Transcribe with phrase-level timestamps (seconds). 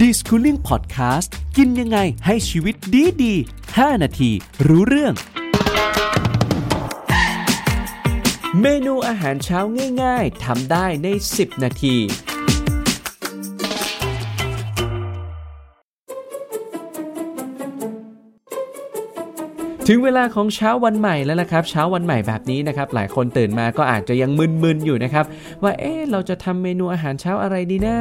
[0.00, 3.34] d i s c o o l i n g Podcast กินยังไงให้ชีวิตดีดี
[3.68, 4.30] 5นาที
[4.66, 5.14] รู้เรื่อง
[8.60, 9.60] เมนูอาหารเช้า
[10.02, 11.96] ง่าย ๆทำได้ใน 10 นาที
[19.88, 24.30] ถึงเวลาของเช้าวันใหม่แล้วนะครับ เช้าวันใหม่แบบนี้นะครับ หลายคนตื่นมาก็อาจจะยัง
[24.62, 25.24] มึนๆอยู่นะครับ
[25.62, 27.96] ว่าเอ๊ะเราจะทำเมนูอาหารเช้าอะไรดีนะ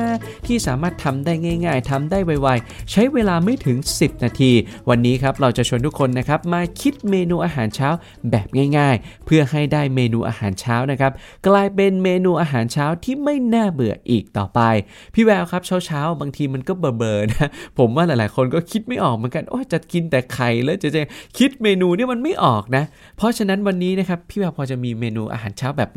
[0.46, 1.34] ที่สามารถทำได้
[1.66, 4.52] ง่าย ๆทำได้ไวๆ ใช้เวลาไม่ถึง 10 นาที
[4.90, 7.90] วันนี้ครับเราจะชวนทุกคนนะครับมาคิดเมนูอาหารเช้า
[8.32, 8.48] แบบ
[8.78, 11.12] ง่าย ๆ เพื่อให้ได้เมนูอาหารเช้านะครับ
[11.48, 14.60] กลายเป็นเมนูอาหารเช้าที่ไม่น่าเบื่ออีกต่อไป
[15.14, 21.04] พี่แววครับเช้าๆบางทีมันก็เบลอๆนะผมว่าหลายๆ คนก็คิดไม่ออกเหมือนกันโอ้จะกินแต่ไข่แล้วจะจะ
[21.40, 22.84] คิดเมนูเนี่ยมันไม่ออกนะ
[23.18, 25.90] เพราะฉะนั้นวันนี้นะครับพี่แววพอจะมีเมนูอาหารเช้าแบบ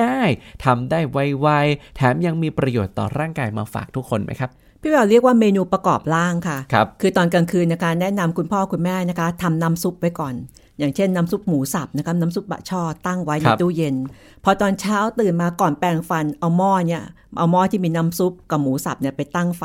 [0.00, 4.50] ง่ายๆทำได้ไวๆ แถมยังมีประโยชน์ต่อร่างกายมาฝากทุกคนไหมครับ
[4.80, 10.34] พี่แววเรียกว่าเมนูประกอบร่างค่ะครับคือตอนกลางคืนนะคะแนะนำคุณพ่อคุณแม่นะคะทำน้ำซุปไว้ก่อน
[10.78, 13.96] อย่างเช่นน้ำซุปหมูสับนะครับน้ำซุปบะช่อตั้งไว้คในรับตู้เย็น
[14.44, 17.02] พอตอนเช้าตื่นมาก่อนแปรงฟันเอาหม้อเนี่ย
[17.38, 19.64] เอาหม้อที่มีน้ำซุปกับหมูสับเนี่ยไปตั้งไฟ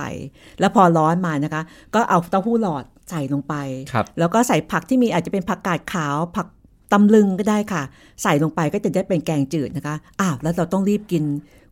[0.60, 1.62] แล้วพอร้อนมานะคะ
[1.96, 3.56] ก็เอาเต้าหู้หลอด ใส่ลงไป
[3.92, 6.48] ครับแล้วก็ใส่ผักที่มีอาจจะเป็นผักกาดขาว ผัก
[6.94, 7.84] ตำลึงก็ได้ค่ะ
[8.24, 11.24] ใส่ลงไปก็จะได้เป็นแกงจืดนะคะอ้าวแล้วเราต้องรีบกิน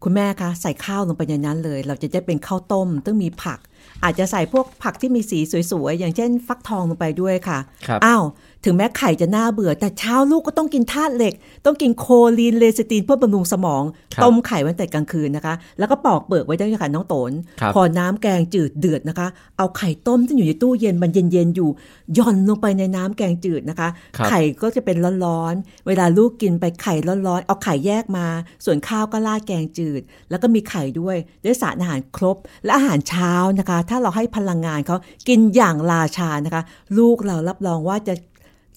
[0.03, 3.59] คุณแม่คะใส่ข้าวลงไปในนั้นเลย เราจะได้เป็นข้าวต้มต้องมีผัก
[4.03, 5.39] อาจจะใส่พวกผักที่มีสี
[5.71, 8.23] สวยๆ อย่างเช่น ฟักทองลงไปด้วยค่ะครับอ้าว
[8.65, 11.33] ถึงแม้ไข่จะน่าเบื่อ แต่เช้าลูกก็ต้องกินธาตุเหล็ก
[11.65, 12.05] ต้องกินโค
[12.39, 21.69] ลีนเลซิตินเพื่อบำรุงสมองครับต้มไข่ไว้แต่กลางคืนนะคะ แล้วก็ปอกเปลือกไว้ด้วยค่ะน้องโตนครับพอน้ำแกงจืดเดือดนะคะ เอาไข่ต้มที่อยู่ในตู้เย็นมันเย็นๆอยู่
[22.13, 26.95] หย่อนลงไปในน้ำแกงจืดนะคะครับไข่ก็จะเป็นร้อนๆเวลาลูกกินไปไข่
[27.27, 28.27] ร้อนๆเอาไข่แยกมา
[28.65, 29.84] ส่วนข้าวก็ราดแกงจืด
[30.29, 36.63] แล้วก็มีไข่ด้วยได้สารอาหารครบ และอาหารเช้านะคะ ถ้าเราให้พลังงานเขากินอย่างราชานะคะ
[36.97, 38.15] ลูกเรารับรองว่าจะ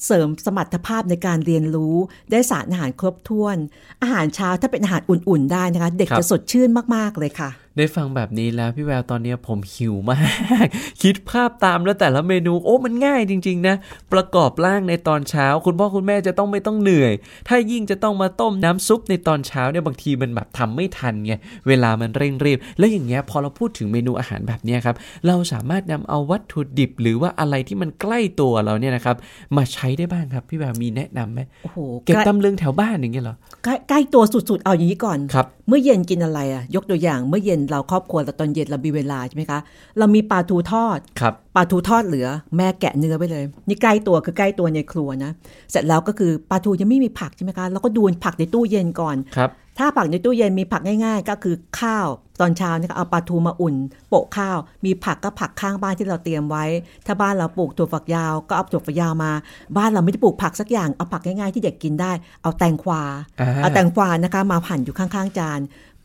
[0.06, 1.96] เสริมสมรรถภาพในการเรียนรู้
[2.30, 3.56] ได้สารอาหารครบถ้วน
[4.02, 10.18] อาหารเช้าถ้าเป็นอาหารอุ่นๆได้นะคะ เด็กจะสดชื่นมากๆเลยค่ะ ได้ฟังแบบนี้แล้วพี่แววตอนนี้ผมหิวมา
[10.64, 10.66] ก
[11.02, 13.76] คิดภาพตามแล้วแต่ละเมนูโอ้มันง่ายจริง ๆ นะ
[14.12, 17.12] ประกอบร่างในตอนเช้า คุณพ่อคุณแม่จะต้องไม่ต้องเหนื่อย
[17.48, 21.32] ถ้ายิ่งจะต้องมาต้มน้ำซุปในตอนเช้าเนี่ยบางทีมันแบบทำไม่ทันไง
[21.68, 24.96] เวลามันเร่งรีบ แล้วอย่างเงี้ยพอเราพูดถึงเมนูอาหารแบบเนี้ยครับ
[25.26, 29.16] เราสามารถนำเอาวัตถุดิบ หรือว่าอะไรที่มันใกล้ตัวเราเนี่ยนะครับ
[29.56, 39.60] มาใช้ได้บ้างครับพี่แววมีแนะนำไหมโอ้โหเก็บใกล้ตำลึงแถวบ้านอย่างเงี้ยเหรอใกล้ใกล้ตัวสุดๆเอาอย่างนี้ก่อนครับเมื่อเย็นกินอะไรอะยกตัวอย่างเมื่อเย็นเราครอบครัวเราตอนเย็นเรามีเวลาใช่ไหมคะ
[39.98, 45.30] เรามีปลาทูทอดครับปลาทูทอดเหลือ แม่แกะเนื้อไปเลย นี่ใกล้ตัวคือใกล้ตัวในครัวนะ
[45.70, 52.08] เสร็จแล้วก็คือปลาทูยังไม่มีผักใช่ไหมคะเราก็ดูผักในตู้เย็นก่อนครับถ้าผักในตู้เย็นมีผักง่ายๆ ก็คือข้าว
[52.40, 53.74] ตอนเช้าเนี่ยก็เอาปลาทูมาอุ่น
[54.08, 56.64] โปะข้าว มีผักก็ผักข้างบ้านที่เราเตรียมไว้
[57.06, 59.32] ถ้าบ้านเราปลูกถั่วฝักยาวก็เอาถั่วฝักยาวมา
[59.76, 62.12] บ้านเราไม่ได้ปลูกผักสักอย่างเอาผักง่ายๆที่เด็กกินได้
[62.42, 63.02] เอาแตงกวา
[63.40, 65.60] อ่าเอาแตงกวานะคะมาหั่นอยู่ข้างๆจาน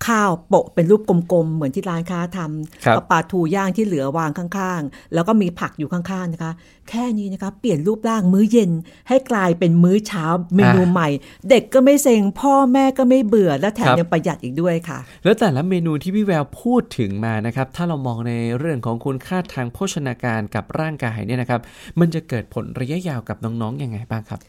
[0.08, 6.52] ข้าวโปะเป็นรูปกลมๆ เหมือนที่ร้านค้าทำครับเอาปลาทูย่างที่เหลือวางข้างๆ แล้วก็มีผักอยู่ข้างๆนะคะ
[6.90, 8.72] แค่นี้นะคะ เปลี่ยนรูปร่างมื้อเย็น
[9.10, 10.26] ให้กลายเป็นมื้อเช้า
[10.56, 11.10] เมนูใหม่
[11.50, 21.62] เด็กก็ไม่เซ็งพ่อแม่ก็ไม่เบื่อและแถมยังประหยัดอีกด้วยค่ะ แล้วแต่ละเมนูที่พี่แววพูดถึงมานะครับ ถ้าเรามองในเรื่องของคุณค่าทางโภชนาการกับร่างกายเนี่ยนะครับ
[22.00, 24.40] มันจะเกิดผลระยะยาวกับน้องๆยังไงบ้างครับ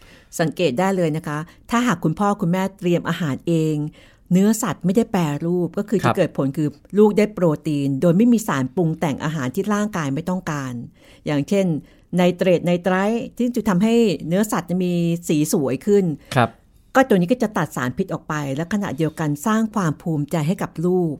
[0.40, 1.38] สังเกตได้เลยนะคะ
[1.70, 3.76] ถ้าหากคุณพ่อคุณแม่เตรียมอาหารเอง
[4.32, 6.68] เนื้อสัตว์ไม่ได้แปรรูปก็คือครัจะบเกิดผลคือ
[6.98, 10.72] ลูกได้โปรตีน โดยไม่มีสารปรุงแต่งอาหารที่ร่างกายไม่ต้องการ
[11.26, 11.66] อย่างเช่น
[12.16, 13.94] ไนเตรตไนไตรท์ที่จะทำให้
[14.28, 14.92] เนื้อสัตว์มี
[15.28, 16.04] สีสวยขึ้น
[16.36, 16.50] ครับ
[16.94, 21.14] ก็ตัวนี้ก็จะตัดสารพิษออกไป และขณะเดียวกันสร้างความภูมิใจให้กับลูก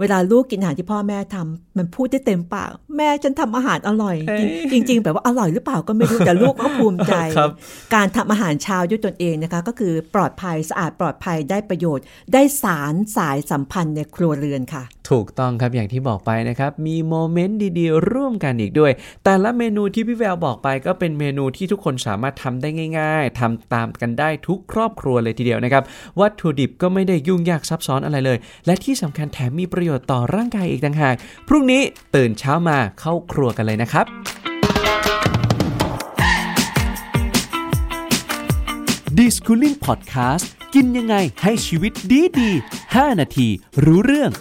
[0.00, 7.50] เวลาลูกกินอาหารที่พ่อแม่ทำมันพูดได้เต็มปาก แม่ฉันทำอาหารอร่อยเอ้ยจริงจริง ๆ แบบว่าอร่อยหรือเปล่าก็ไม่รู้แต่ลูกก็ภูมิใจครับ
[7.94, 18.92] การทำอาหารเช้าด้วยตนเองนะคะ ก็คือปลอดภัยสะอาดปลอดภัยได้ประโยชน์ ได้สารสายสัมพันธ์ในครัวเรือนค่ะ ถูกต้องครับอย่างที่บอกไปนะครับ มีโมเมนต์ดีๆ ร่วมกันอีกด้วย
[19.24, 22.68] แต่ละเมนูที่พี่แววบอกไป ก็เป็นเมนูที่ทุกคนสามารถทำได้
[22.98, 25.82] ง่าย ๆทำตามกันได้ทุกครอบครัวเลยทีเดียวนะครับ
[26.20, 31.14] วัตถุดิบก็ไม่ได้ยุ่งยากซับซ้อนอะไรเลย และที่สำคัญแถมมีประโยชน์ต่อร่างกายอีกต่างหาก
[31.48, 31.82] พรุ่งนี้
[32.14, 34.06] ตื่นเช้ามาเข้าครัวกันเลยนะครับ
[39.18, 40.44] d i s c o o l i n g Podcast
[40.74, 42.50] กินยังไงให้ชีวิตดีดี
[42.86, 43.48] 5 นาที
[43.84, 44.32] รู้เรื่อง